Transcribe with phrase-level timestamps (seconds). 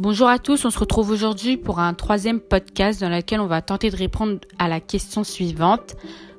[0.00, 3.60] Bonjour à tous, on se retrouve aujourd'hui pour un troisième podcast dans lequel on va
[3.60, 5.94] tenter de répondre à la question suivante.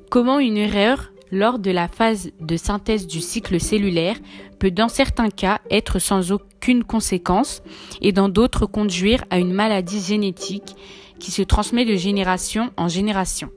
[0.09, 4.15] Comment une erreur lors de la phase de synthèse du cycle cellulaire
[4.57, 7.61] peut dans certains cas être sans aucune conséquence
[8.01, 10.75] et dans d'autres conduire à une maladie génétique
[11.19, 13.51] qui se transmet de génération en génération?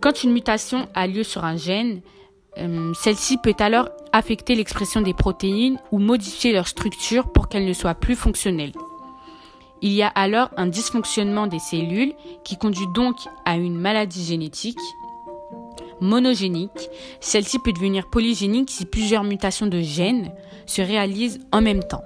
[0.00, 2.02] Quand une mutation a lieu sur un gène,
[2.58, 7.72] euh, celle-ci peut alors affecter l'expression des protéines ou modifier leur structure pour qu'elles ne
[7.72, 8.72] soient plus fonctionnelles.
[9.82, 12.14] Il y a alors un dysfonctionnement des cellules
[12.44, 14.78] qui conduit donc à une maladie génétique
[16.00, 16.90] monogénique.
[17.20, 20.32] Celle-ci peut devenir polygénique si plusieurs mutations de gènes
[20.66, 22.02] se réalisent en même temps.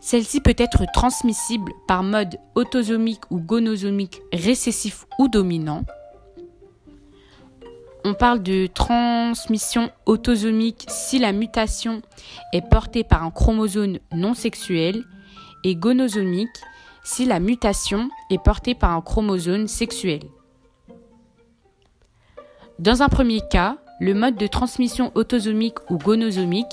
[0.00, 5.82] Celle-ci peut être transmissible par mode autosomique ou gonosomique récessif ou dominant.
[8.06, 12.02] On parle de transmission autosomique si la mutation
[12.52, 15.04] est portée par un chromosome non sexuel
[15.64, 16.50] et gonosomique
[17.02, 20.20] si la mutation est portée par un chromosome sexuel.
[22.78, 26.66] Dans un premier cas, le mode de transmission autosomique ou gonosomique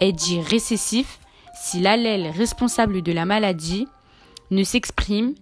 [0.00, 1.18] est dit récessif
[1.54, 3.86] si l'allèle responsable de la maladie
[4.50, 5.34] ne s'exprime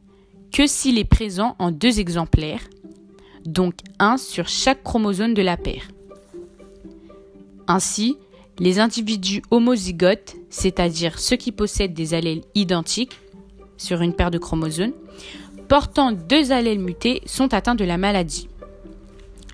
[0.53, 2.63] que s'il est présent en deux exemplaires
[3.47, 5.89] donc un sur chaque chromosome de la paire.
[7.69, 8.17] Ainsi,
[8.59, 13.19] les individus homozygotes, c'est-à-dire ceux qui possèdent des allèles identiques
[13.77, 14.93] sur une paire de chromosomes,
[15.69, 18.49] portant deux allèles mutés sont atteints de la maladie.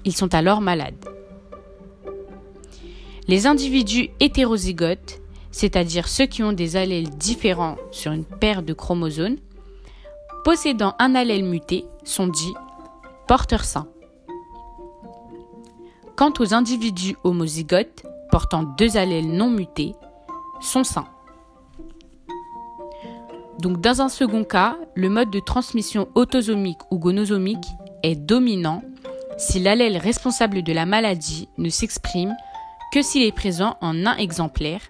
[0.04, 0.94] Ils sont alors malades.
[3.28, 9.36] Les individus hétérozygotes, c'est-à-dire ceux qui ont des allèles différents sur une paire de chromosomes,
[10.44, 12.54] possédant un allèle muté, sont dits
[13.26, 13.88] porteurs sains.
[16.16, 19.94] Quant aux individus homozygotes portant deux allèles non mutés,
[20.60, 21.08] sont sains.
[23.58, 27.66] Donc dans un second cas, le mode de transmission autosomique ou gonosomique
[28.02, 28.82] est dominant
[29.36, 32.34] si l'allèle responsable de la maladie ne s'exprime
[32.92, 34.80] que s'il est présent en un exemplaire,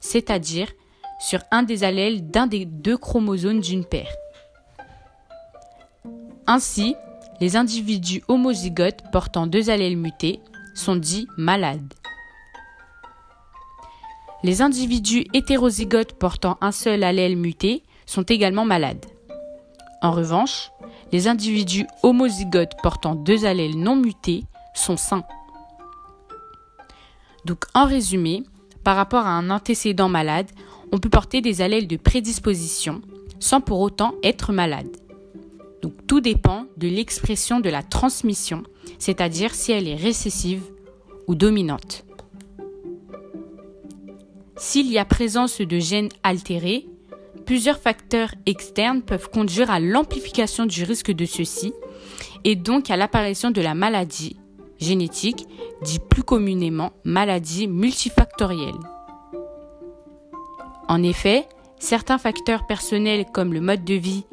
[0.00, 0.68] c'est-à-dire
[1.20, 4.12] sur un des allèles d'un des deux chromosomes d'une paire.
[6.46, 6.96] Ainsi,
[7.40, 10.40] les individus homozygotes portant deux allèles mutés
[10.74, 11.94] sont dits malades.
[14.42, 19.06] Les individus hétérozygotes portant un seul allèle muté sont également malades.
[20.02, 20.70] En revanche,
[21.12, 24.44] les individus homozygotes portant deux allèles non mutés
[24.74, 25.24] sont sains.
[27.44, 28.42] Donc en résumé,
[28.82, 30.50] par rapport à un antécédent malade,
[30.90, 33.00] on peut porter des allèles de prédisposition
[33.38, 34.88] sans pour autant être malade.
[36.06, 38.64] Tout dépend de l'expression de la transmission,
[38.98, 40.62] c'est-à-dire si elle est récessive
[41.26, 42.04] ou dominante.
[44.56, 46.86] S'il y a présence de gènes altérés,
[47.46, 51.72] plusieurs facteurs externes peuvent conduire à l'amplification du risque de ceux-ci
[52.44, 54.36] et donc à l'apparition de la maladie
[54.78, 55.46] génétique,
[55.82, 58.78] dit plus communément maladie multifactorielle.
[60.88, 61.48] En effet,
[61.78, 64.24] certains facteurs personnels comme le mode de vie,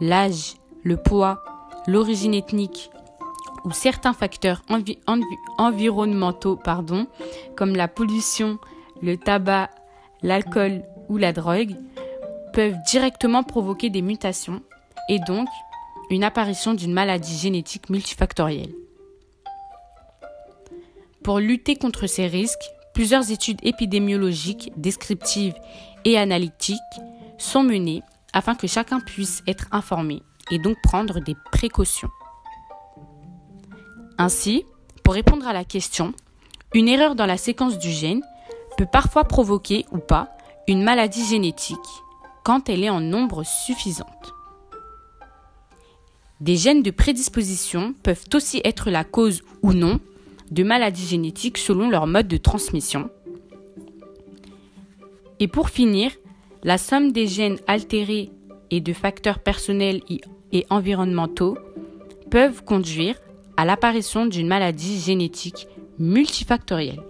[0.00, 1.42] l'âge, le poids,
[1.86, 2.90] l'origine ethnique
[3.64, 4.62] ou certains facteurs
[5.58, 6.58] environnementaux
[7.56, 8.58] comme la pollution,
[9.02, 9.70] le tabac,
[10.22, 11.76] l'alcool ou la drogue
[12.52, 14.62] peuvent directement provoquer des mutations
[15.08, 15.48] et donc
[16.10, 18.72] une apparition d'une maladie génétique multifactorielle.
[21.22, 25.54] Pour lutter contre ces risques, plusieurs études épidémiologiques, descriptives
[26.04, 26.78] et analytiques
[27.38, 28.02] sont menées
[28.32, 32.10] afin que chacun puisse être informé et donc prendre des précautions.
[34.18, 34.64] Ainsi,
[35.02, 36.12] pour répondre à la question,
[36.74, 38.22] une erreur dans la séquence du gène
[38.76, 40.36] peut parfois provoquer ou pas
[40.68, 41.78] une maladie génétique
[42.44, 44.34] quand elle est en nombre suffisante.
[46.40, 50.00] Des gènes de prédisposition peuvent aussi être la cause ou non
[50.50, 53.10] de maladies génétiques selon leur mode de transmission.
[55.38, 56.12] Et pour finir,
[56.62, 58.30] la somme des gènes altérés
[58.70, 60.02] et de facteurs personnels
[60.52, 61.56] et environnementaux
[62.30, 63.16] peuvent conduire
[63.56, 65.66] à l'apparition d'une maladie génétique
[65.98, 67.02] multifactorielle.